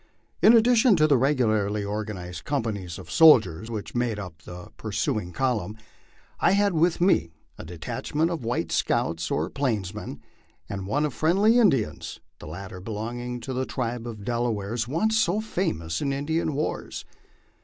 [0.41, 5.31] In addition to the regularly organ ized companies of soldiers which made up the pursuing
[5.31, 5.77] column,
[6.39, 10.19] I had with me a detachment of white scouts or Plainsmen,
[10.67, 15.39] and one of friendly Indians, the latter belonging to the tribe of Delawares, once so
[15.39, 17.05] famous in Indian wars.